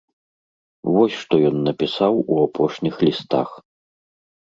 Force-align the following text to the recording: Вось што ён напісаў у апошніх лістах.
Вось 0.95 1.19
што 1.21 1.35
ён 1.51 1.55
напісаў 1.69 2.13
у 2.31 2.43
апошніх 2.47 2.95
лістах. 3.07 3.49